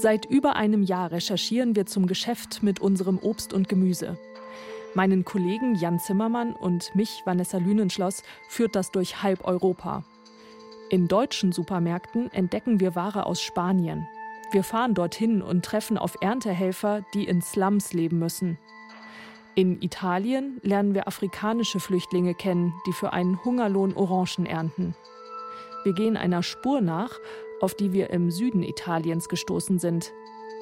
[0.00, 4.16] Seit über einem Jahr recherchieren wir zum Geschäft mit unserem Obst und Gemüse.
[4.94, 10.04] Meinen Kollegen Jan Zimmermann und mich, Vanessa Lünenschloss, führt das durch halb Europa.
[10.88, 14.06] In deutschen Supermärkten entdecken wir Ware aus Spanien.
[14.52, 18.56] Wir fahren dorthin und treffen auf Erntehelfer, die in Slums leben müssen.
[19.56, 24.94] In Italien lernen wir afrikanische Flüchtlinge kennen, die für einen Hungerlohn Orangen ernten.
[25.82, 27.18] Wir gehen einer Spur nach,
[27.60, 30.12] auf die wir im Süden Italiens gestoßen sind.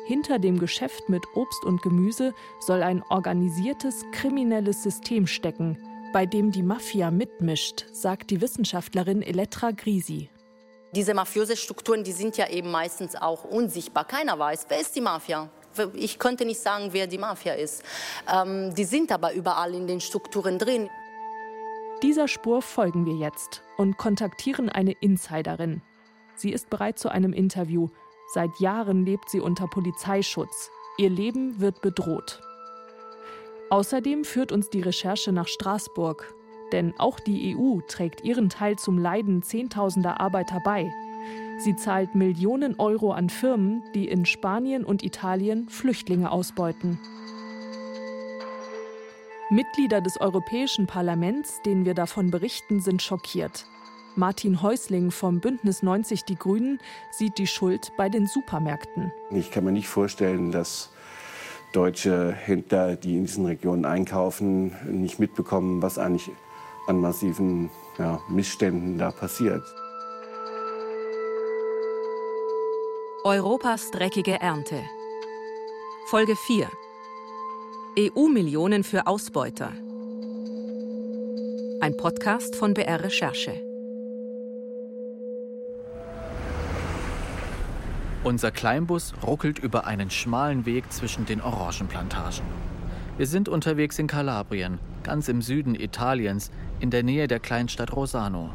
[0.06, 5.78] Hinter dem Geschäft mit Obst und Gemüse soll ein organisiertes kriminelles System stecken,
[6.12, 10.30] bei dem die Mafia mitmischt, sagt die Wissenschaftlerin Elettra Grisi.
[10.92, 14.06] Diese mafiöse Strukturen, die sind ja eben meistens auch unsichtbar.
[14.06, 15.50] Keiner weiß, wer ist die Mafia.
[15.94, 17.82] Ich könnte nicht sagen, wer die Mafia ist.
[18.32, 20.88] Ähm, die sind aber überall in den Strukturen drin.
[22.02, 25.82] Dieser Spur folgen wir jetzt und kontaktieren eine Insiderin.
[26.36, 27.88] Sie ist bereit zu einem Interview.
[28.32, 30.70] Seit Jahren lebt sie unter Polizeischutz.
[30.98, 32.40] Ihr Leben wird bedroht.
[33.70, 36.34] Außerdem führt uns die Recherche nach Straßburg.
[36.72, 40.92] Denn auch die EU trägt ihren Teil zum Leiden Zehntausender Arbeiter bei.
[41.58, 46.98] Sie zahlt Millionen Euro an Firmen, die in Spanien und Italien Flüchtlinge ausbeuten.
[49.48, 53.64] Mitglieder des Europäischen Parlaments, denen wir davon berichten, sind schockiert.
[54.16, 59.12] Martin Häusling vom Bündnis 90 Die Grünen sieht die Schuld bei den Supermärkten.
[59.30, 60.90] Ich kann mir nicht vorstellen, dass
[61.72, 66.30] deutsche Händler, die in diesen Regionen einkaufen, nicht mitbekommen, was eigentlich
[66.86, 69.62] an massiven ja, Missständen da passiert.
[73.24, 74.82] Europas dreckige Ernte.
[76.06, 76.70] Folge 4.
[77.98, 79.72] EU-Millionen für Ausbeuter.
[81.80, 83.65] Ein Podcast von BR Recherche.
[88.26, 92.44] Unser Kleinbus ruckelt über einen schmalen Weg zwischen den Orangenplantagen.
[93.16, 96.50] Wir sind unterwegs in Kalabrien, ganz im Süden Italiens,
[96.80, 98.50] in der Nähe der Kleinstadt Rosano.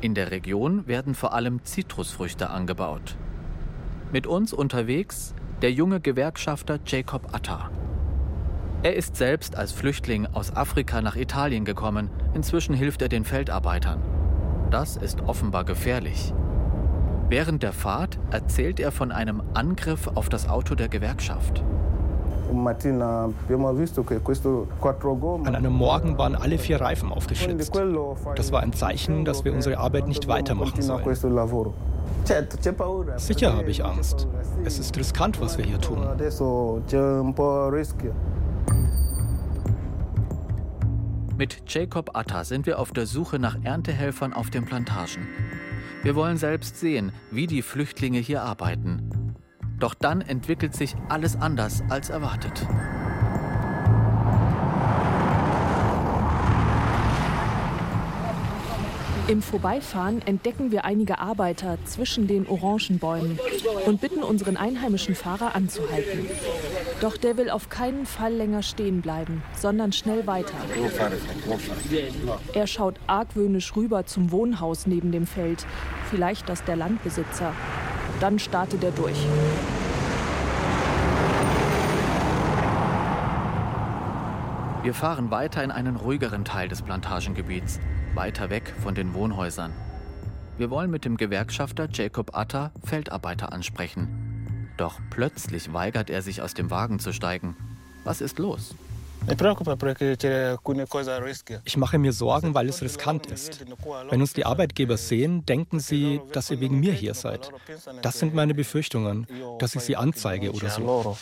[0.00, 3.16] In der Region werden vor allem Zitrusfrüchte angebaut.
[4.12, 7.72] Mit uns unterwegs der junge Gewerkschafter Jacob Atta.
[8.84, 12.10] Er ist selbst als Flüchtling aus Afrika nach Italien gekommen.
[12.32, 14.00] Inzwischen hilft er den Feldarbeitern.
[14.70, 16.32] Das ist offenbar gefährlich.
[17.28, 21.62] Während der Fahrt erzählt er von einem Angriff auf das Auto der Gewerkschaft.
[22.50, 22.66] An
[25.54, 27.74] einem Morgen waren alle vier Reifen aufgeschlitzt.
[28.34, 31.04] Das war ein Zeichen, dass wir unsere Arbeit nicht weitermachen sollen.
[33.16, 34.26] Sicher habe ich Angst.
[34.64, 35.98] Es ist riskant, was wir hier tun.
[41.36, 45.28] Mit Jacob Atta sind wir auf der Suche nach Erntehelfern auf den Plantagen.
[46.02, 49.34] Wir wollen selbst sehen, wie die Flüchtlinge hier arbeiten.
[49.78, 52.66] Doch dann entwickelt sich alles anders als erwartet.
[59.28, 63.38] Im Vorbeifahren entdecken wir einige Arbeiter zwischen den Orangenbäumen
[63.84, 66.26] und bitten unseren einheimischen Fahrer anzuhalten.
[67.02, 70.54] Doch der will auf keinen Fall länger stehen bleiben, sondern schnell weiter.
[72.54, 75.66] Er schaut argwöhnisch rüber zum Wohnhaus neben dem Feld,
[76.08, 77.52] vielleicht das der Landbesitzer.
[78.20, 79.18] Dann startet er durch.
[84.82, 87.78] Wir fahren weiter in einen ruhigeren Teil des Plantagengebiets
[88.14, 89.72] weiter weg von den Wohnhäusern.
[90.56, 94.70] Wir wollen mit dem Gewerkschafter Jacob Atta Feldarbeiter ansprechen.
[94.76, 97.56] Doch plötzlich weigert er sich aus dem Wagen zu steigen.
[98.04, 98.74] Was ist los?
[101.64, 103.64] Ich mache mir Sorgen, weil es riskant ist.
[104.10, 107.50] Wenn uns die Arbeitgeber sehen, denken sie, dass ihr wegen mir hier seid.
[108.02, 109.26] Das sind meine Befürchtungen,
[109.58, 111.16] dass ich sie anzeige oder so.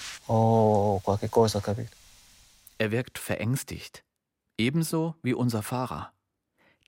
[2.79, 4.05] Er wirkt verängstigt.
[4.59, 6.13] Ebenso wie unser Fahrer.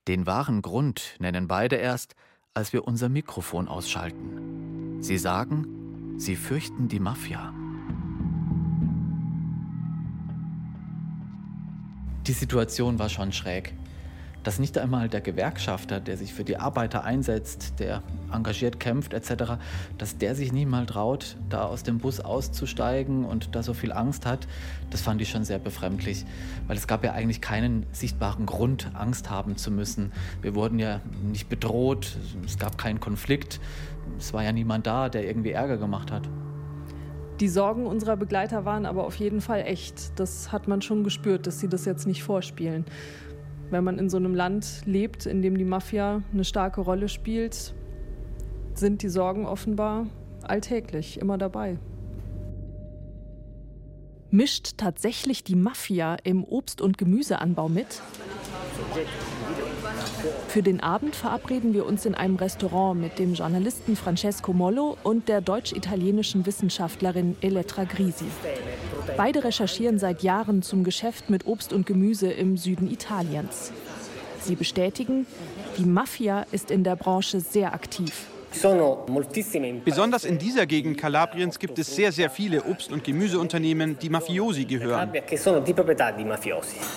[0.09, 2.15] Den wahren Grund nennen beide erst,
[2.55, 4.97] als wir unser Mikrofon ausschalten.
[5.03, 7.53] Sie sagen, sie fürchten die Mafia.
[12.25, 13.75] Die Situation war schon schräg
[14.43, 18.01] dass nicht einmal der Gewerkschafter, der sich für die Arbeiter einsetzt, der
[18.33, 19.53] engagiert kämpft etc.,
[19.97, 23.91] dass der sich nie mal traut, da aus dem Bus auszusteigen und da so viel
[23.91, 24.47] Angst hat,
[24.89, 26.25] das fand ich schon sehr befremdlich,
[26.67, 30.11] weil es gab ja eigentlich keinen sichtbaren Grund, Angst haben zu müssen.
[30.41, 33.59] Wir wurden ja nicht bedroht, es gab keinen Konflikt,
[34.17, 36.27] es war ja niemand da, der irgendwie Ärger gemacht hat.
[37.39, 40.19] Die Sorgen unserer Begleiter waren aber auf jeden Fall echt.
[40.19, 42.83] Das hat man schon gespürt, dass sie das jetzt nicht vorspielen.
[43.71, 47.73] Wenn man in so einem Land lebt, in dem die Mafia eine starke Rolle spielt,
[48.73, 50.07] sind die Sorgen offenbar
[50.41, 51.77] alltäglich, immer dabei.
[54.31, 58.01] Mischt tatsächlich die Mafia im Obst- und Gemüseanbau mit?
[60.47, 65.29] Für den Abend verabreden wir uns in einem Restaurant mit dem Journalisten Francesco Mollo und
[65.29, 68.25] der deutsch-italienischen Wissenschaftlerin Elettra Grisi.
[69.17, 73.71] Beide recherchieren seit Jahren zum Geschäft mit Obst und Gemüse im Süden Italiens.
[74.41, 75.27] Sie bestätigen,
[75.77, 78.27] die Mafia ist in der Branche sehr aktiv.
[79.85, 84.65] Besonders in dieser Gegend Kalabriens gibt es sehr, sehr viele Obst- und Gemüseunternehmen, die Mafiosi
[84.65, 85.11] gehören.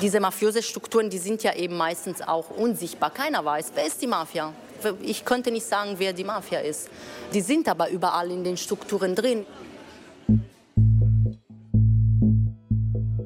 [0.01, 3.11] Diese mafiöse Strukturen, die sind ja eben meistens auch unsichtbar.
[3.11, 4.55] Keiner weiß, wer ist die Mafia.
[5.03, 6.89] Ich könnte nicht sagen, wer die Mafia ist.
[7.35, 9.45] Die sind aber überall in den Strukturen drin.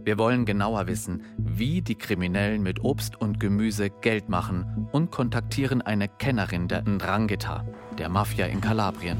[0.07, 5.83] Wir wollen genauer wissen, wie die Kriminellen mit Obst und Gemüse Geld machen und kontaktieren
[5.83, 7.65] eine Kennerin der Ndrangheta,
[7.99, 9.19] der Mafia in Kalabrien.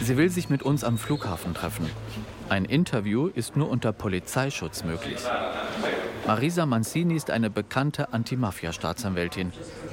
[0.00, 1.90] Sie will sich mit uns am Flughafen treffen.
[2.48, 5.20] Ein Interview ist nur unter Polizeischutz möglich.
[6.26, 9.52] Marisa Mancini ist eine bekannte Anti-Mafia-Staatsanwältin.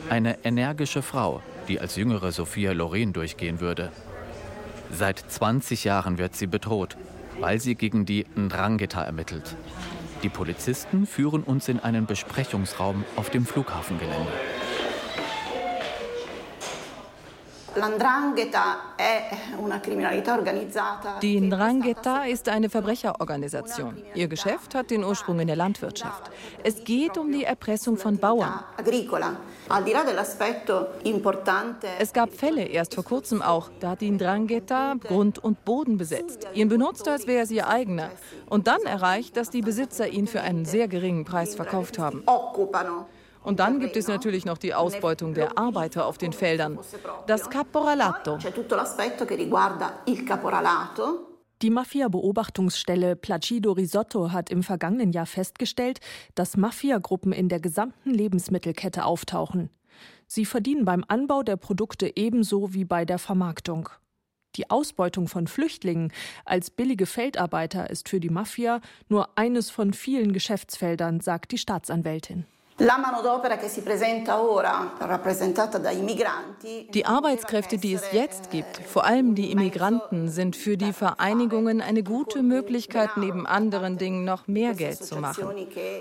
[0.09, 3.91] Eine energische Frau, die als jüngere Sophia Loren durchgehen würde.
[4.93, 6.97] Seit 20 Jahren wird sie bedroht,
[7.39, 9.55] weil sie gegen die Ndrangheta ermittelt.
[10.21, 14.31] Die Polizisten führen uns in einen Besprechungsraum auf dem Flughafengelände.
[21.21, 24.03] Die Ndrangheta ist eine Verbrecherorganisation.
[24.13, 26.29] Ihr Geschäft hat den Ursprung in der Landwirtschaft.
[26.63, 28.63] Es geht um die Erpressung von Bauern.
[31.99, 36.47] Es gab Fälle, erst vor kurzem auch, da hat die Ndrangheta Grund und Boden besetzt,
[36.53, 38.11] ihn benutzt, als wäre es ihr eigener,
[38.47, 42.23] und dann erreicht, dass die Besitzer ihn für einen sehr geringen Preis verkauft haben.
[43.43, 46.77] Und dann gibt es natürlich noch die Ausbeutung der Arbeiter auf den Feldern.
[47.27, 48.37] Das Caporalato.
[51.61, 55.99] Die Mafia-Beobachtungsstelle Placido Risotto hat im vergangenen Jahr festgestellt,
[56.33, 59.69] dass Mafiagruppen in der gesamten Lebensmittelkette auftauchen.
[60.25, 63.89] Sie verdienen beim Anbau der Produkte ebenso wie bei der Vermarktung.
[64.55, 66.11] Die Ausbeutung von Flüchtlingen
[66.45, 72.45] als billige Feldarbeiter ist für die Mafia nur eines von vielen Geschäftsfeldern, sagt die Staatsanwältin.
[72.79, 72.89] Die
[77.05, 82.41] Arbeitskräfte, die es jetzt gibt, vor allem die Immigranten, sind für die Vereinigungen eine gute
[82.41, 85.47] Möglichkeit, neben anderen Dingen noch mehr Geld zu machen.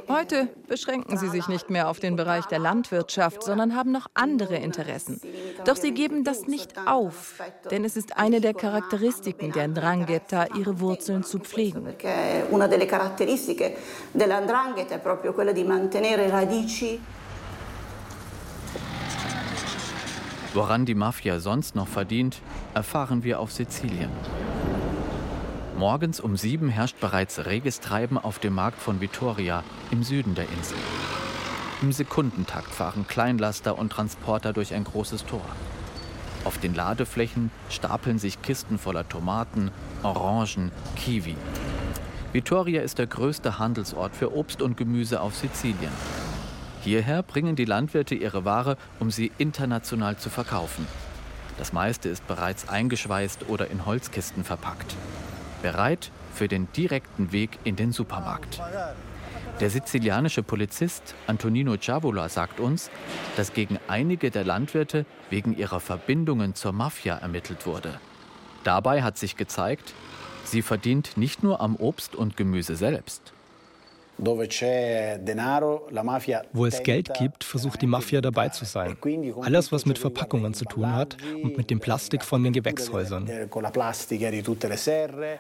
[0.09, 4.57] Heute beschränken sie sich nicht mehr auf den Bereich der Landwirtschaft, sondern haben noch andere
[4.57, 5.21] Interessen.
[5.67, 7.35] Doch sie geben das nicht auf,
[7.71, 11.95] denn es ist eine der Charakteristiken der Ndrangheta, ihre Wurzeln zu pflegen.
[12.51, 13.77] Una delle caratteristiche
[14.13, 16.60] della Ndrangheta è proprio quella di mantenere radici
[20.53, 22.41] Woran die Mafia sonst noch verdient,
[22.75, 24.11] erfahren wir auf Sizilien.
[25.77, 30.45] Morgens um sieben herrscht bereits reges Treiben auf dem Markt von Vittoria im Süden der
[30.51, 30.77] Insel.
[31.83, 35.45] Im Sekundentakt fahren Kleinlaster und Transporter durch ein großes Tor.
[36.45, 39.71] Auf den Ladeflächen stapeln sich Kisten voller Tomaten,
[40.03, 41.37] Orangen, Kiwi.
[42.33, 45.93] Vittoria ist der größte Handelsort für Obst und Gemüse auf Sizilien.
[46.83, 50.87] Hierher bringen die Landwirte ihre Ware, um sie international zu verkaufen.
[51.59, 54.97] Das meiste ist bereits eingeschweißt oder in Holzkisten verpackt.
[55.61, 58.61] Bereit für den direkten Weg in den Supermarkt.
[59.61, 62.91] Der sizilianische Polizist Antonino Ciavola sagt uns,
[63.37, 68.01] dass gegen einige der Landwirte wegen ihrer Verbindungen zur Mafia ermittelt wurde.
[68.65, 69.93] Dabei hat sich gezeigt,
[70.45, 73.35] sie verdient nicht nur am Obst und Gemüse selbst.
[76.53, 78.97] Wo es Geld gibt, versucht die Mafia dabei zu sein.
[79.05, 83.29] E Alles, was mit Verpackungen zu tun hat und mit dem Plastik von den Gewächshäusern.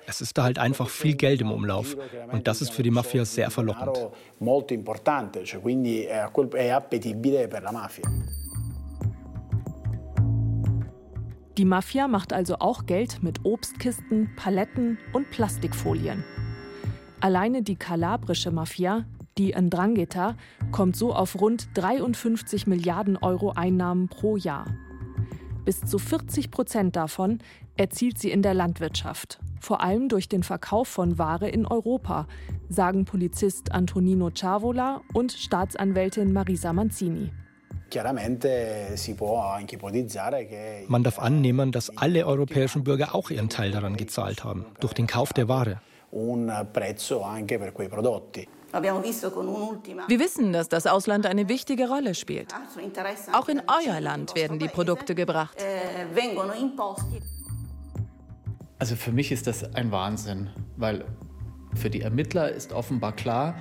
[0.06, 1.96] Es ist da halt einfach viel Geld im Umlauf
[2.32, 3.98] und das ist für die Mafia sehr verlockend.
[11.58, 16.24] Die Mafia macht also auch Geld mit Obstkisten, Paletten und Plastikfolien.
[17.22, 19.04] Alleine die kalabrische Mafia,
[19.36, 20.36] die Ndrangheta,
[20.72, 24.66] kommt so auf rund 53 Milliarden Euro Einnahmen pro Jahr.
[25.66, 27.40] Bis zu 40 Prozent davon
[27.76, 32.26] erzielt sie in der Landwirtschaft, vor allem durch den Verkauf von Ware in Europa,
[32.70, 37.30] sagen Polizist Antonino Ciavola und Staatsanwältin Marisa Manzini.
[40.88, 45.06] Man darf annehmen, dass alle europäischen Bürger auch ihren Teil daran gezahlt haben, durch den
[45.06, 45.82] Kauf der Ware.
[50.08, 52.54] Wir wissen, dass das Ausland eine wichtige Rolle spielt.
[53.32, 55.56] Auch in euer Land werden die Produkte gebracht.
[58.78, 61.04] Also für mich ist das ein Wahnsinn, weil
[61.74, 63.56] für die Ermittler ist offenbar klar,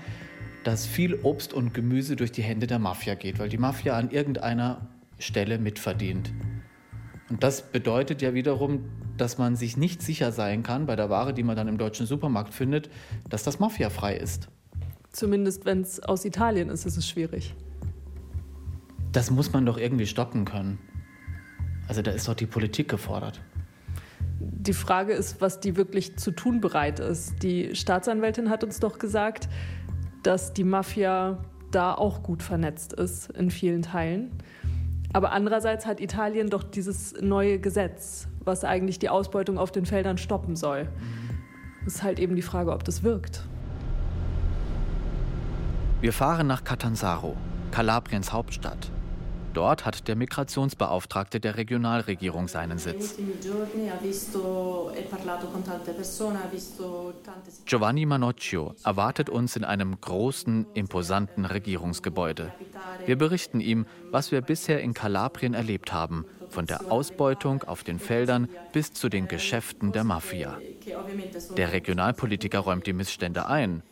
[0.63, 4.11] dass viel Obst und Gemüse durch die Hände der Mafia geht, weil die Mafia an
[4.11, 4.87] irgendeiner
[5.17, 6.31] Stelle mitverdient.
[7.29, 8.89] Und das bedeutet ja wiederum,
[9.19, 12.05] dass man sich nicht sicher sein kann bei der Ware, die man dann im deutschen
[12.05, 12.89] Supermarkt findet,
[13.27, 14.47] dass das mafiafrei ist.
[15.11, 17.55] Zumindest wenn es aus Italien ist, ist es schwierig.
[19.11, 20.77] Das muss man doch irgendwie stoppen können.
[21.87, 23.41] Also da ist doch die Politik gefordert.
[24.39, 27.41] Die Frage ist, was die wirklich zu tun bereit ist.
[27.41, 29.49] Die Staatsanwältin hat uns doch gesagt,
[30.21, 31.39] dass die Mafia
[31.71, 34.31] da auch gut vernetzt ist in vielen Teilen.
[35.11, 40.17] Aber andererseits hat Italien doch dieses neue Gesetz, was eigentlich die Ausbeutung auf den Feldern
[40.17, 40.87] stoppen soll.
[41.85, 43.43] Es ist halt eben die Frage, ob das wirkt.
[46.01, 47.35] Wir fahren nach Catanzaro,
[47.71, 48.91] Kalabriens Hauptstadt.
[49.59, 53.17] Dort hat der Migrationsbeauftragte der Regionalregierung seinen Sitz.
[57.65, 62.53] Giovanni Manocchio erwartet uns in einem großen, imposanten Regierungsgebäude.
[63.05, 67.99] Wir berichten ihm, was wir bisher in Kalabrien erlebt haben, von der Ausbeutung auf den
[67.99, 70.57] Feldern bis zu den Geschäften der Mafia.
[71.57, 73.83] Der Regionalpolitiker räumt die Missstände ein.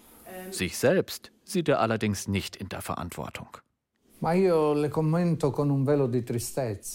[0.50, 3.50] Sich selbst sieht er allerdings nicht in der Verantwortung.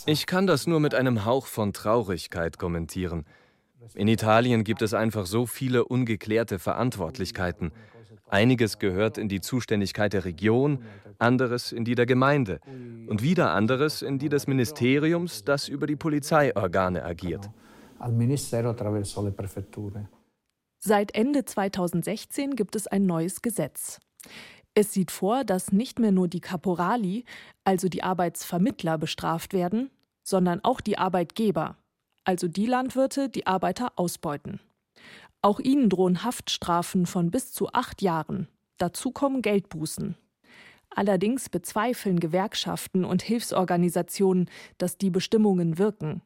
[0.07, 3.25] Ich kann das nur mit einem Hauch von Traurigkeit kommentieren.
[3.95, 7.71] In Italien gibt es einfach so viele ungeklärte Verantwortlichkeiten.
[8.29, 10.83] Einiges gehört in die Zuständigkeit der Region,
[11.19, 12.61] anderes in die der Gemeinde
[13.07, 17.51] und wieder anderes in die des Ministeriums, das über die Polizeiorgane agiert.
[20.79, 24.01] Seit Ende 2016 gibt es ein neues Gesetz.
[24.75, 27.25] Es sieht vor, dass nicht mehr nur die Caporali,
[27.65, 29.91] also die Arbeitsvermittler, bestraft werden,
[30.23, 31.77] sondern auch die Arbeitgeber,
[32.25, 34.61] also die Landwirte, die Arbeiter ausbeuten.
[35.43, 38.49] Auch ihnen drohen Haftstrafen von bis zu acht Jahren.
[38.79, 40.17] Dazu kommen Geldbußen.
[40.89, 44.49] Allerdings bezweifeln Gewerkschaften und Hilfsorganisationen,
[44.79, 46.23] dass die Bestimmungen wirken.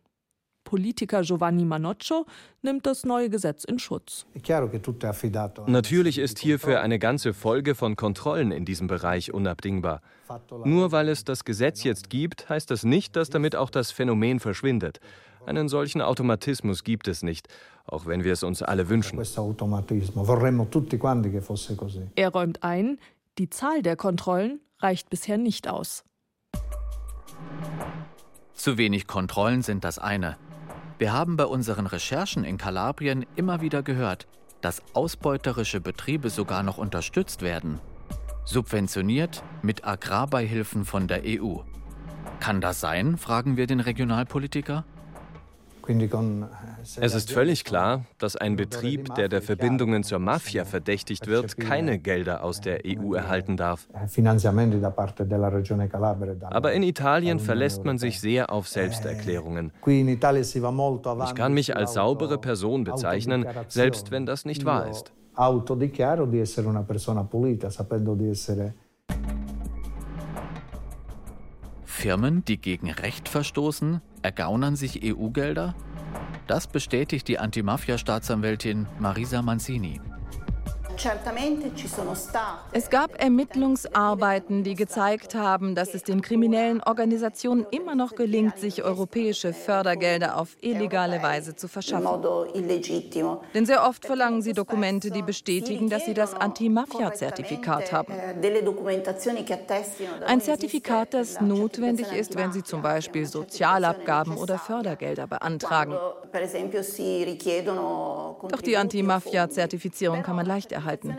[0.67, 2.27] Politiker Giovanni Manoccio
[2.61, 4.27] nimmt das neue Gesetz in Schutz.
[5.67, 10.03] Natürlich ist hierfür eine ganze Folge von Kontrollen in diesem Bereich unabdingbar.
[10.65, 14.41] Nur weil es das Gesetz jetzt gibt, heißt das nicht, dass damit auch das Phänomen
[14.41, 14.99] verschwindet.
[15.47, 17.47] Einen solchen Automatismus gibt es nicht,
[17.87, 19.21] auch wenn wir es uns alle wünschen.
[22.17, 22.99] Er räumt ein,
[23.39, 26.03] die Zahl der Kontrollen reicht bisher nicht aus.
[28.55, 30.37] Zu wenig Kontrollen sind das eine.
[30.99, 34.26] Wir haben bei unseren Recherchen in Kalabrien immer wieder gehört,
[34.62, 37.81] dass ausbeuterische Betriebe sogar noch unterstützt werden.
[38.45, 41.59] Subventioniert mit Agrarbeihilfen von der EU.
[42.41, 44.85] Kann das sein, fragen wir den Regionalpolitiker?
[47.00, 51.99] Es ist völlig klar, dass ein Betrieb, der der Verbindungen zur Mafia verdächtigt wird, keine
[51.99, 53.88] Gelder aus der EU erhalten darf.
[56.50, 59.73] Aber in Italien verlässt man sich sehr auf Selbsterklärungen.
[59.87, 65.12] Ich kann mich als saubere Person bezeichnen, selbst wenn das nicht wahr ist.
[71.85, 75.76] Firmen, die gegen Recht verstoßen, ergaunern sich EU-Gelder?
[76.49, 80.00] Das bestätigt die Antimafia-Staatsanwältin Marisa Manzini.
[82.73, 88.83] Es gab Ermittlungsarbeiten, die gezeigt haben, dass es den kriminellen Organisationen immer noch gelingt, sich
[88.83, 92.23] europäische Fördergelder auf illegale Weise zu verschaffen.
[93.55, 98.15] Denn sehr oft verlangen sie Dokumente, die bestätigen, dass sie das Anti-Mafia-Zertifikat haben.
[100.26, 105.95] Ein Zertifikat, das notwendig ist, wenn sie zum Beispiel Sozialabgaben oder Fördergelder beantragen.
[108.49, 111.16] Doch die Anti-Mafia-Zertifizierung kann man leicht erhalten erhalten.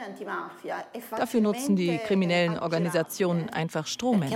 [1.12, 4.32] Dafür nutzen die kriminellen Organisationen einfach Strohmänner.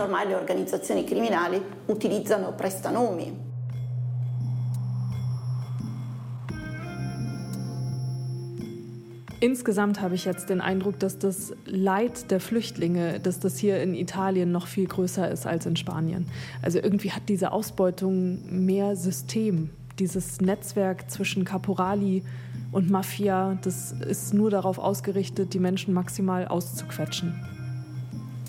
[9.41, 13.95] Insgesamt habe ich jetzt den Eindruck, dass das Leid der Flüchtlinge, dass das hier in
[13.95, 16.27] Italien noch viel größer ist als in Spanien.
[16.61, 19.71] Also irgendwie hat diese Ausbeutung mehr System.
[19.97, 22.23] Dieses Netzwerk zwischen Caporali,
[22.71, 27.35] und Mafia, das ist nur darauf ausgerichtet, die Menschen maximal auszuquetschen.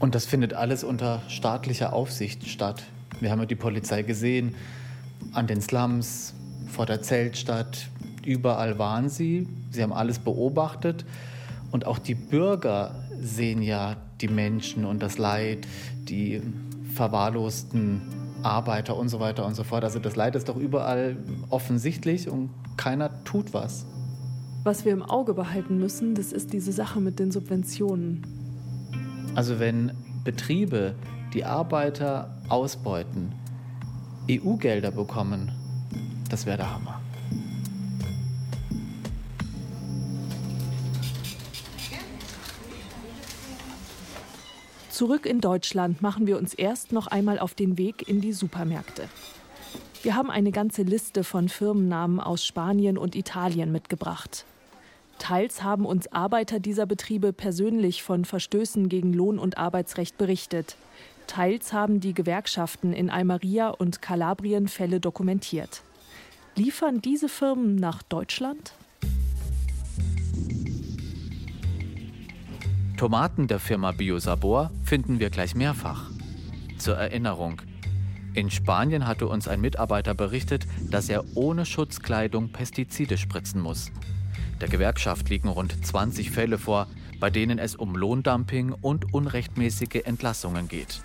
[0.00, 2.82] Und das findet alles unter staatlicher Aufsicht statt.
[3.20, 4.54] Wir haben ja die Polizei gesehen,
[5.32, 6.34] an den Slums,
[6.68, 7.88] vor der Zeltstadt,
[8.24, 9.46] überall waren sie.
[9.70, 11.04] Sie haben alles beobachtet.
[11.70, 15.66] Und auch die Bürger sehen ja die Menschen und das Leid,
[16.08, 16.42] die
[16.94, 18.02] verwahrlosten
[18.42, 19.84] Arbeiter und so weiter und so fort.
[19.84, 21.16] Also das Leid ist doch überall
[21.50, 23.86] offensichtlich und keiner tut was.
[24.64, 28.24] Was wir im Auge behalten müssen, das ist diese Sache mit den Subventionen.
[29.34, 29.90] Also wenn
[30.22, 30.94] Betriebe
[31.34, 33.32] die Arbeiter ausbeuten,
[34.30, 35.50] EU-Gelder bekommen,
[36.30, 37.00] das wäre der Hammer.
[44.90, 49.08] Zurück in Deutschland machen wir uns erst noch einmal auf den Weg in die Supermärkte.
[50.04, 54.44] Wir haben eine ganze Liste von Firmennamen aus Spanien und Italien mitgebracht.
[55.32, 60.76] Teils haben uns Arbeiter dieser Betriebe persönlich von Verstößen gegen Lohn- und Arbeitsrecht berichtet.
[61.26, 65.84] Teils haben die Gewerkschaften in Almeria und Kalabrien Fälle dokumentiert.
[66.54, 68.74] Liefern diese Firmen nach Deutschland?
[72.98, 76.10] Tomaten der Firma Biosabor finden wir gleich mehrfach.
[76.76, 77.62] Zur Erinnerung,
[78.34, 83.90] in Spanien hatte uns ein Mitarbeiter berichtet, dass er ohne Schutzkleidung Pestizide spritzen muss.
[84.62, 86.86] Der Gewerkschaft liegen rund 20 Fälle vor,
[87.18, 91.02] bei denen es um Lohndumping und unrechtmäßige Entlassungen geht.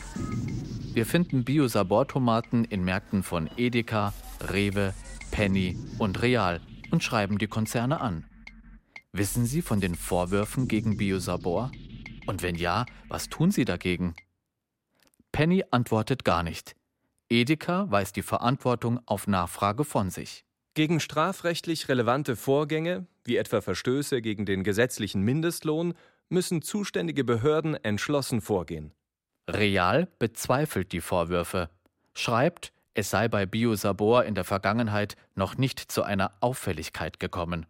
[0.94, 4.94] Wir finden Biosabor-Tomaten in Märkten von Edeka, Rewe,
[5.32, 6.62] Penny und Real
[6.92, 8.26] und schreiben die Konzerne an.
[9.12, 11.72] Wissen Sie von den Vorwürfen gegen Biosabor?
[12.28, 14.14] Und wenn ja, was tun Sie dagegen?
[15.32, 16.76] Penny antwortet gar nicht.
[17.28, 20.47] Edeka weist die Verantwortung auf Nachfrage von sich.
[20.78, 25.96] Gegen strafrechtlich relevante Vorgänge, wie etwa Verstöße gegen den gesetzlichen Mindestlohn,
[26.30, 28.94] müssen zuständige Behörden entschlossen vorgehen.
[29.50, 31.72] Real bezweifelt die Vorwürfe,
[32.14, 37.66] schreibt, es sei bei Biosabor in der Vergangenheit noch nicht zu einer Auffälligkeit gekommen.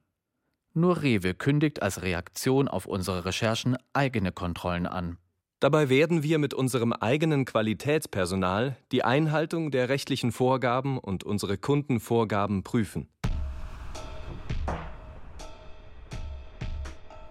[0.73, 5.17] Nur Rewe kündigt als Reaktion auf unsere Recherchen eigene Kontrollen an.
[5.59, 12.61] Dabei werden wir mit unserem eigenen Qualitätspersonal die Einhaltung der rechtlichen Vorgaben und unsere Kundenvorgaben
[12.61, 13.07] prüfen.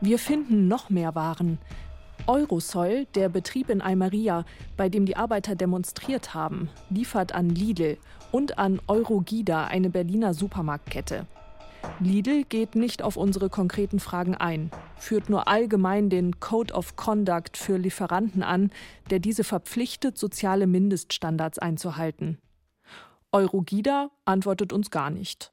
[0.00, 1.58] Wir finden noch mehr Waren.
[2.26, 4.44] Eurosol, der Betrieb in Almeria,
[4.76, 7.96] bei dem die Arbeiter demonstriert haben, liefert an Lidl
[8.32, 11.26] und an Eurogida, eine Berliner Supermarktkette.
[12.00, 17.56] Lidl geht nicht auf unsere konkreten Fragen ein, führt nur allgemein den Code of Conduct
[17.56, 18.70] für Lieferanten an,
[19.10, 22.38] der diese verpflichtet, soziale Mindeststandards einzuhalten.
[23.32, 25.50] Eurogida antwortet uns gar nicht.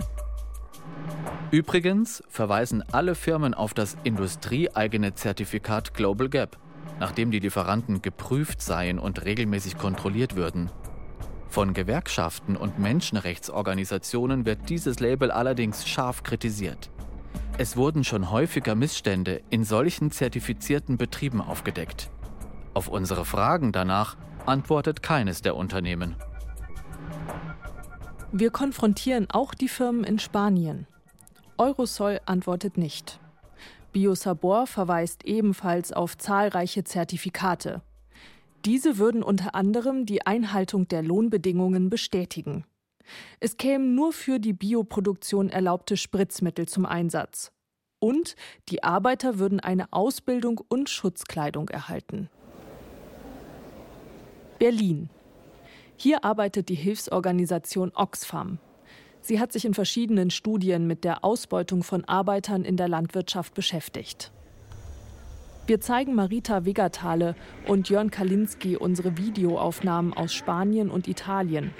[1.51, 6.57] Übrigens verweisen alle Firmen auf das industrieeigene Zertifikat Global Gap,
[6.99, 10.71] nachdem die Lieferanten geprüft seien und regelmäßig kontrolliert würden.
[11.53, 16.89] Von Gewerkschaften und Menschenrechtsorganisationen wird dieses Label allerdings scharf kritisiert.
[17.59, 22.09] Es wurden schon häufiger Missstände in solchen zertifizierten Betrieben aufgedeckt.
[22.73, 26.15] Auf unsere Fragen danach antwortet keines der Unternehmen.
[28.31, 30.87] Wir konfrontieren auch die Firmen in Spanien.
[31.59, 33.19] Eurosol antwortet nicht.
[33.91, 37.83] Biosabor verweist ebenfalls auf zahlreiche Zertifikate.
[38.65, 42.65] Diese würden unter anderem die Einhaltung der Lohnbedingungen bestätigen.
[43.41, 47.51] Es kämen nur für die Bioproduktion erlaubte Spritzmittel zum Einsatz.
[47.99, 48.35] Und
[48.69, 52.29] die Arbeiter würden eine Ausbildung und Schutzkleidung erhalten.
[54.59, 55.09] Berlin.
[55.97, 58.59] Hier arbeitet die Hilfsorganisation Oxfam.
[59.19, 64.31] Sie hat sich in verschiedenen Studien mit der Ausbeutung von Arbeitern in der Landwirtschaft beschäftigt.
[65.65, 67.35] Wir zeigen Marita Vegatale
[67.69, 71.71] und Jörn Kalinski unsere Videoaufnahmen aus Spanien und Italien.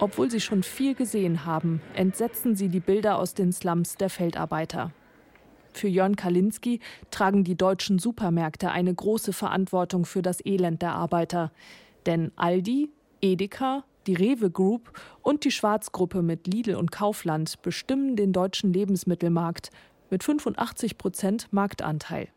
[0.00, 4.92] Obwohl sie schon viel gesehen haben, entsetzen sie die Bilder aus den Slums der Feldarbeiter.
[5.72, 11.52] Für Jörn Kalinski tragen die deutschen Supermärkte eine große Verantwortung für das Elend der Arbeiter.
[12.04, 12.90] Denn Aldi,
[13.22, 19.70] Edeka, die Rewe Group und die Schwarzgruppe mit Lidl und Kaufland bestimmen den deutschen Lebensmittelmarkt
[20.10, 22.28] mit 85 Prozent Marktanteil.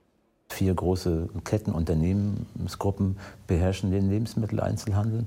[0.51, 5.25] Vier große Kettenunternehmensgruppen beherrschen den Lebensmitteleinzelhandel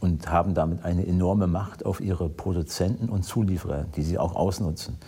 [0.00, 4.98] und haben damit eine enorme Macht auf ihre Produzenten und Zulieferer, die sie auch ausnutzen.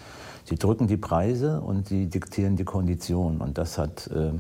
[0.44, 3.40] Sie drücken die Preise und sie diktieren die Konditionen.
[3.40, 4.32] Und das hat äh,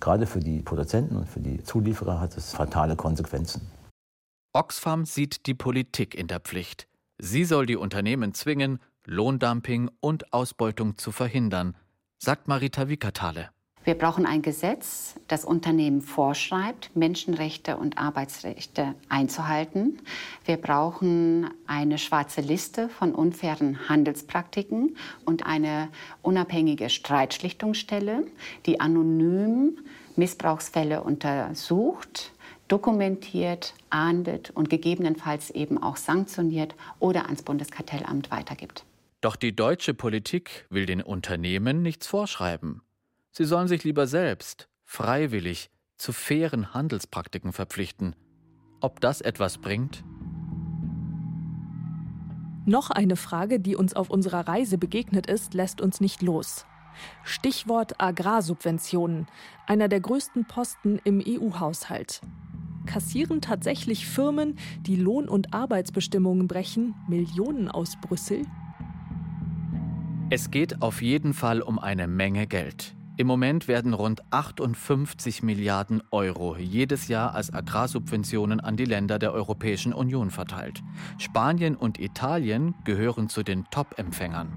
[0.00, 3.62] gerade für die Produzenten und für die Zulieferer hat es fatale Konsequenzen.
[4.52, 6.88] Oxfam sieht die Politik in der Pflicht.
[7.18, 11.76] Sie soll die Unternehmen zwingen, Lohndumping und Ausbeutung zu verhindern,
[12.18, 13.53] sagt Marita Wickertale.
[13.84, 20.00] Wir brauchen ein Gesetz, das Unternehmen vorschreibt, Menschenrechte und Arbeitsrechte einzuhalten.
[20.46, 25.90] Wir brauchen eine schwarze Liste von unfairen Handelspraktiken und eine
[26.22, 28.26] unabhängige Streitschlichtungsstelle,
[28.64, 29.76] die anonym
[30.16, 32.32] Missbrauchsfälle untersucht,
[32.68, 38.86] dokumentiert, ahndet und gegebenenfalls eben auch sanktioniert oder ans Bundeskartellamt weitergibt.
[39.20, 42.80] Doch die deutsche Politik will den Unternehmen nichts vorschreiben.
[43.36, 48.14] Sie sollen sich lieber selbst, freiwillig, zu fairen Handelspraktiken verpflichten.
[48.80, 50.04] Ob das etwas bringt?
[52.64, 56.64] Noch eine Frage, die uns auf unserer Reise begegnet ist, lässt uns nicht los.
[57.24, 59.26] Stichwort Agrarsubventionen,
[59.66, 62.20] einer der größten Posten im EU-Haushalt.
[62.86, 68.42] Kassieren tatsächlich Firmen, die Lohn- und Arbeitsbestimmungen brechen, Millionen aus Brüssel?
[70.30, 72.94] Es geht auf jeden Fall um eine Menge Geld.
[73.16, 79.32] Im Moment werden rund 58 Milliarden Euro jedes Jahr als Agrarsubventionen an die Länder der
[79.32, 80.82] Europäischen Union verteilt.
[81.18, 84.52] Spanien und Italien gehören zu den Top-Empfängern.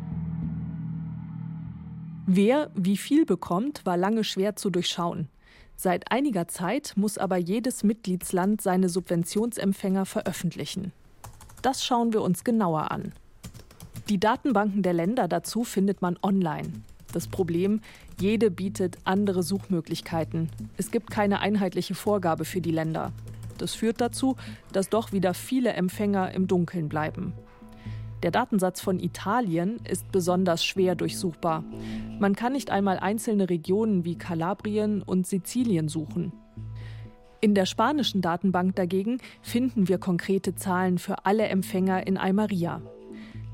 [2.26, 5.30] Wer wie viel bekommt, war lange schwer zu durchschauen.
[5.76, 10.94] Seit einiger Zeit muss aber jedes Mitgliedsland seine Subventionsempfänger veröffentlichen.
[11.62, 13.14] Das schauen wir uns genauer an.
[14.10, 16.72] Die Datenbanken der Länder dazu findet man online.
[17.18, 17.82] Das Problem,
[18.22, 20.50] jede bietet andere Suchmöglichkeiten.
[20.78, 23.12] Es gibt keine einheitliche Vorgabe für die Länder.
[23.58, 24.36] Das führt dazu,
[24.72, 27.34] dass doch wieder viele Empfänger im Dunkeln bleiben.
[28.22, 31.64] Der Datensatz von Italien ist besonders schwer durchsuchbar.
[32.20, 36.34] Man kann nicht einmal einzelne Regionen wie Kalabrien und Sizilien suchen.
[37.42, 42.80] In der spanischen Datenbank dagegen finden wir konkrete Zahlen für alle Empfänger in Almeria.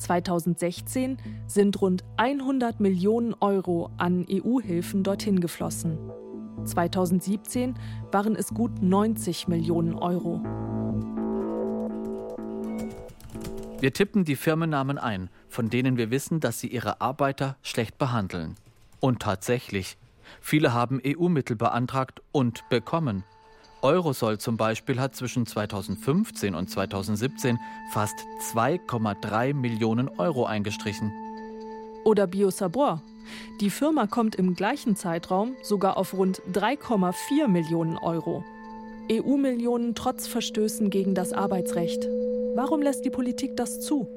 [0.04, 5.98] 2016 sind rund 100 Millionen Euro an EU-Hilfen dorthin geflossen.
[6.66, 7.76] 2017
[8.12, 10.42] waren es gut 90 Millionen Euro.
[13.80, 18.56] Wir tippen die Firmennamen ein, von denen wir wissen, dass sie ihre Arbeiter schlecht behandeln.
[19.00, 19.98] Und tatsächlich,
[20.42, 23.24] viele haben EU-Mittel beantragt und bekommen.
[23.84, 27.60] Eurosol zum Beispiel hat zwischen 2015 und 2017
[27.92, 28.16] fast
[28.54, 31.12] 2,3 Millionen Euro eingestrichen.
[32.06, 33.02] Oder Biosabor.
[33.60, 38.44] Die Firma kommt im gleichen Zeitraum sogar auf rund 3,4 Millionen Euro.
[39.12, 42.08] EU-Millionen trotz Verstößen gegen das Arbeitsrecht.
[42.56, 44.08] Warum lässt die Politik das zu?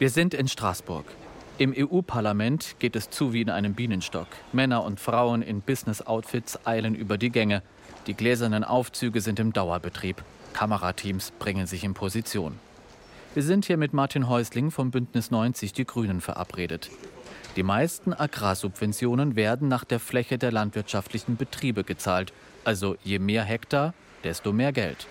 [0.00, 1.04] Wir sind in Straßburg.
[1.56, 4.26] Im EU-Parlament geht es zu wie in einem Bienenstock.
[4.52, 7.62] Männer und Frauen in Business-Outfits eilen über die Gänge.
[8.08, 10.20] Die gläsernen Aufzüge sind im Dauerbetrieb.
[10.52, 12.58] Kamerateams bringen sich in Position.
[13.34, 16.90] Wir sind hier mit Martin Häusling vom Bündnis 90 Die Grünen verabredet.
[17.54, 22.32] Die meisten Agrarsubventionen werden nach der Fläche der landwirtschaftlichen Betriebe gezahlt.
[22.64, 25.06] Also je mehr Hektar, desto mehr Geld.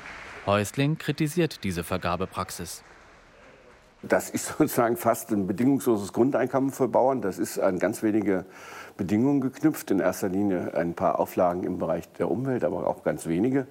[0.46, 2.84] Häusling kritisiert diese Vergabepraxis.
[4.04, 7.22] Das ist sozusagen fast ein bedingungsloses Grundeinkommen für Bauern.
[7.22, 8.46] Das ist an ganz wenige
[8.98, 9.90] Bedingungen geknüpft.
[9.92, 13.68] In erster Linie ein paar Auflagen im Bereich der Umwelt, aber auch ganz wenige.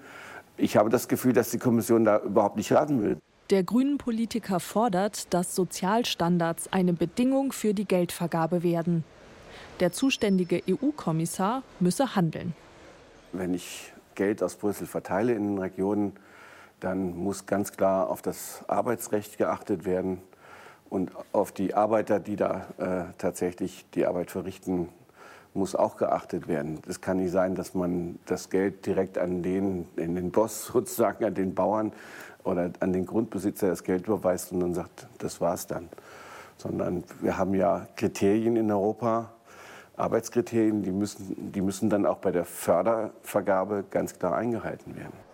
[0.57, 3.19] Ich habe das Gefühl, dass die Kommission da überhaupt nicht raten will.
[3.51, 9.05] Der grünen Politiker fordert, dass Sozialstandards eine Bedingung für die Geldvergabe werden.
[9.81, 12.55] Der zuständige EU-Kommissar müsse handeln.
[13.33, 16.13] Wenn ich Geld aus Brüssel verteile in den Regionen,
[16.83, 20.21] dann muss ganz klar auf das Arbeitsrecht geachtet werden
[20.91, 24.89] und auf die Arbeiter, die da äh, tatsächlich die Arbeit verrichten,
[25.55, 26.81] muss auch geachtet werden.
[26.89, 31.25] Es kann nicht sein, dass man das Geld direkt an den, in den Boss sozusagen,
[31.25, 31.93] an den Bauern
[32.43, 35.89] oder an den Grundbesitzer das Geld überweist und dann sagt, das war's dann.
[36.57, 39.31] Sondern wir haben ja Kriterien in Europa,
[39.97, 45.32] Arbeitskriterien, die müssen, die müssen dann auch bei der Fördervergabe ganz klar eingehalten werden.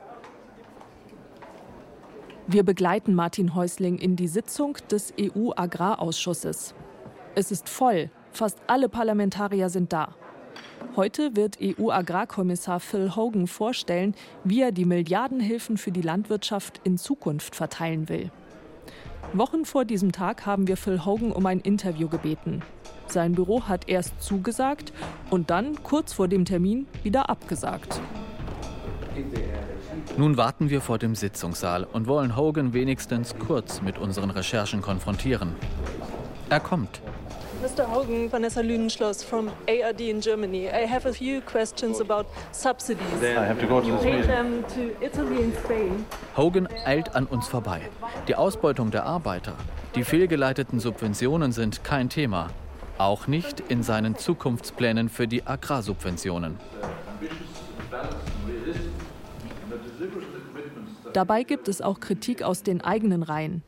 [2.51, 6.75] Wir begleiten Martin Häusling in die Sitzung des EU-Agrarausschusses.
[7.35, 10.15] Es ist voll, fast alle Parlamentarier sind da.
[10.97, 17.55] Heute wird EU-Agrarkommissar Phil Hogan vorstellen, wie er die Milliardenhilfen für die Landwirtschaft in Zukunft
[17.55, 18.31] verteilen will.
[19.35, 22.63] Wochen vor diesem Tag haben wir Phil Hogan um ein Interview gebeten.
[23.09, 24.95] Sein Büro hat erst zugesagt
[25.29, 28.01] und dann kurz vor dem Termin wieder abgesagt.
[30.17, 35.55] Nun warten wir vor dem Sitzungssaal und wollen Hogan wenigstens kurz mit unseren Recherchen konfrontieren.
[36.51, 37.01] Er kommt.
[37.61, 37.93] Mr.
[37.93, 40.69] Hogan, Vanessa Lünenschloss from ARD in Germany.
[40.69, 43.21] I have a few questions about subsidies.
[43.21, 46.07] I have to go to you paid them to Italy and Spain.
[46.37, 47.81] Hogan eilt an uns vorbei.
[48.29, 49.55] Die Ausbeutung der Arbeiter,
[49.97, 52.51] die fehlgeleiteten Subventionen sind kein Thema.
[52.97, 56.59] Auch nicht in seinen Zukunftsplänen für die Agrarsubventionen.
[61.19, 63.65] Dabei gibt es auch Kritik aus den eigenen Reihen.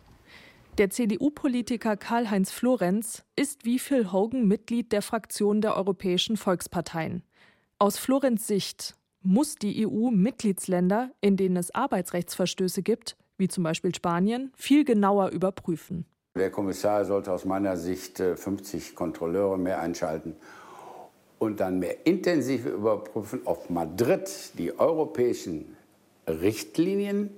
[0.79, 7.25] Der CDU-Politiker Karl-Heinz Florenz ist wie Phil Hogan Mitglied der Fraktion der Europäischen Volksparteien.
[7.81, 13.93] Aus Florenz Sicht muss die EU Mitgliedsländer, in denen es Arbeitsrechtsverstöße gibt, wie zum Beispiel
[13.93, 16.07] Spanien, viel genauer überprüfen.
[16.37, 20.37] Der Kommissar sollte aus meiner Sicht 50 äh, Kontrolleure mehr einschalten
[21.41, 25.77] und dann mehr intensiv überprüfen, ob Madrid die europäischen
[26.31, 27.31] Richtlinien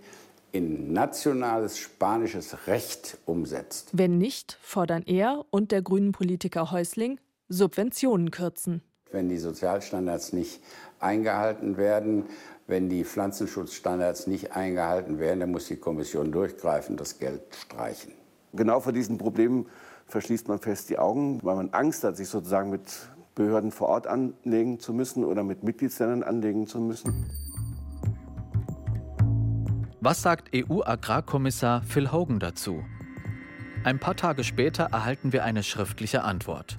[0.53, 3.91] in nationales spanisches Recht umsetzt.
[3.93, 8.83] Wenn nicht, fordern er und der grünen Politiker Häusling Subventionen kürzen.
[9.11, 10.61] Wenn die Sozialstandards nicht
[11.01, 12.25] eingehalten werden,
[12.67, 18.13] wenn die Pflanzenschutzstandards nicht eingehalten werden, dann muss die Kommission durchgreifen, das Geld streichen.
[18.55, 19.67] Genau vor diesen Problemen
[20.07, 22.83] verschließt man fest die Augen, weil man Angst hat, sich sozusagen mit
[23.35, 27.27] Behörden vor Ort anlegen zu müssen oder mit Mitgliedsländern anlegen zu müssen.
[30.05, 32.85] Was sagt EU-Agrarkommissar Phil Hogan dazu?
[33.85, 36.77] Ein paar Tage später erhalten wir eine schriftliche Antwort.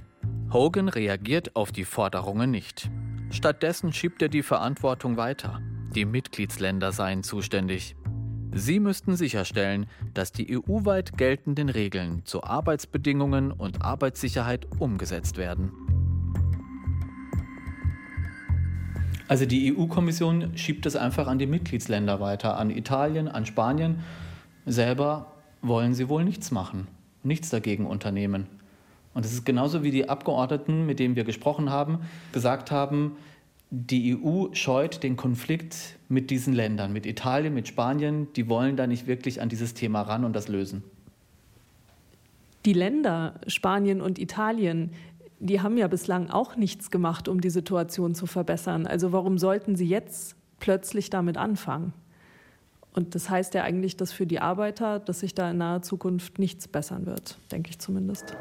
[0.51, 2.89] Hogan reagiert auf die Forderungen nicht.
[3.29, 5.61] Stattdessen schiebt er die Verantwortung weiter.
[5.95, 7.95] Die Mitgliedsländer seien zuständig.
[8.51, 15.71] Sie müssten sicherstellen, dass die EU-weit geltenden Regeln zu Arbeitsbedingungen und Arbeitssicherheit umgesetzt werden.
[19.27, 23.99] Also die EU-Kommission schiebt es einfach an die Mitgliedsländer weiter, an Italien, an Spanien.
[24.65, 26.87] Selber wollen sie wohl nichts machen,
[27.23, 28.47] nichts dagegen unternehmen.
[29.13, 31.99] Und es ist genauso wie die Abgeordneten, mit denen wir gesprochen haben,
[32.31, 33.13] gesagt haben,
[33.69, 38.27] die EU scheut den Konflikt mit diesen Ländern, mit Italien, mit Spanien.
[38.35, 40.83] Die wollen da nicht wirklich an dieses Thema ran und das lösen.
[42.65, 44.91] Die Länder Spanien und Italien,
[45.43, 48.87] die haben ja bislang auch nichts gemacht, um die Situation zu verbessern.
[48.87, 51.93] Also warum sollten sie jetzt plötzlich damit anfangen?
[52.93, 56.39] Und das heißt ja eigentlich, dass für die Arbeiter, dass sich da in naher Zukunft
[56.39, 58.37] nichts bessern wird, denke ich zumindest.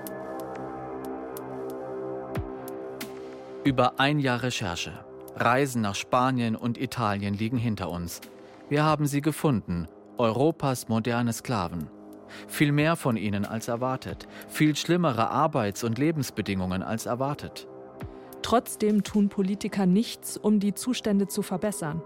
[3.65, 4.93] Über ein Jahr Recherche.
[5.35, 8.21] Reisen nach Spanien und Italien liegen hinter uns.
[8.69, 9.89] Wir haben sie gefunden,
[10.19, 11.89] Europas moderne Sklaven.
[12.49, 17.69] Viel mehr von ihnen als erwartet, viel schlimmere Arbeits- und Lebensbedingungen als erwartet.
[18.43, 22.03] Trotzdem tun Politiker nichts, um die Zustände zu verbessern.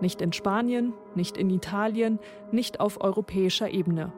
[0.00, 2.18] Nicht in Spanien, nicht in Italien,
[2.52, 4.12] nicht auf europäischer Ebene.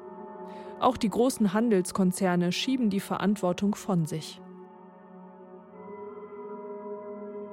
[0.80, 4.40] Auch die großen Handelskonzerne schieben die Verantwortung von sich.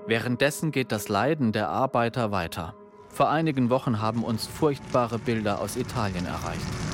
[0.07, 2.73] Währenddessen geht das Leiden der Arbeiter weiter.
[3.09, 6.88] Vor einigen Wochen haben uns furchtbare Bilder aus Italien erreicht.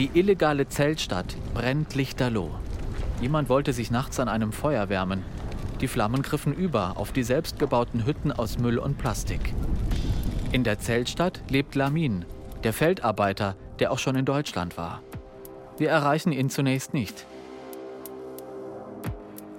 [0.00, 2.52] Die illegale Zeltstadt brennt lichterloh.
[3.20, 5.22] Jemand wollte sich nachts an einem Feuer wärmen.
[5.82, 9.52] Die Flammen griffen über auf die selbstgebauten Hütten aus Müll und Plastik.
[10.52, 12.24] In der Zeltstadt lebt Lamin,
[12.64, 15.02] der Feldarbeiter, der auch schon in Deutschland war.
[15.76, 17.26] Wir erreichen ihn zunächst nicht.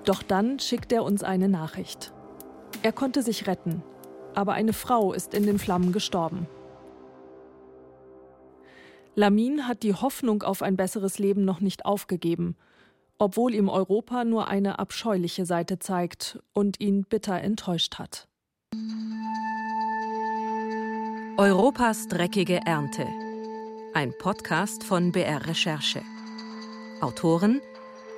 [0.06, 2.12] Doch dann schickt er uns eine Nachricht.
[2.82, 3.84] Er konnte sich retten,
[4.34, 6.47] aber eine Frau ist in den Flammen gestorben.
[9.15, 12.56] Lamin hat die Hoffnung auf ein besseres Leben noch nicht aufgegeben,
[13.17, 18.28] obwohl ihm Europa nur eine abscheuliche Seite zeigt und ihn bitter enttäuscht hat.
[21.38, 23.06] Europas dreckige Ernte.
[23.93, 26.02] Ein Podcast von BR Recherche.
[27.02, 27.62] Autoren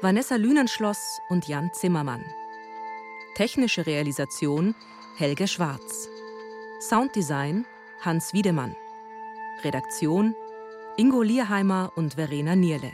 [0.02, 2.24] Vanessa Lünenschloss und Jan Zimmermann.
[3.36, 4.76] Technische Realisation
[5.18, 6.08] Helge Schwarz.
[6.82, 7.66] Sounddesign
[8.02, 8.76] Hans Wiedemann.
[9.64, 10.36] Redaktion
[10.96, 12.92] Ingo Lierheimer und Verena Nierle.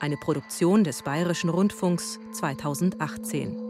[0.00, 3.61] Eine Produktion des Bayerischen Rundfunks 2018.